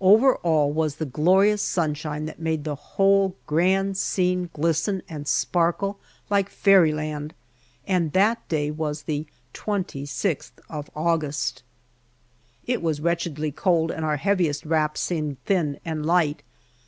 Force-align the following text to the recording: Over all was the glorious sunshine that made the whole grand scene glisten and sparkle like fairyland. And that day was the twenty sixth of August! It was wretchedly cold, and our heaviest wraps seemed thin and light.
Over 0.00 0.36
all 0.36 0.72
was 0.72 0.94
the 0.94 1.04
glorious 1.04 1.60
sunshine 1.60 2.26
that 2.26 2.38
made 2.38 2.62
the 2.62 2.76
whole 2.76 3.34
grand 3.48 3.96
scene 3.96 4.48
glisten 4.52 5.02
and 5.08 5.26
sparkle 5.26 5.98
like 6.30 6.48
fairyland. 6.50 7.34
And 7.84 8.12
that 8.12 8.48
day 8.48 8.70
was 8.70 9.02
the 9.02 9.26
twenty 9.52 10.06
sixth 10.06 10.60
of 10.70 10.88
August! 10.94 11.64
It 12.64 12.80
was 12.80 13.00
wretchedly 13.00 13.50
cold, 13.50 13.90
and 13.90 14.04
our 14.04 14.18
heaviest 14.18 14.64
wraps 14.64 15.00
seemed 15.00 15.38
thin 15.46 15.80
and 15.84 16.06
light. 16.06 16.44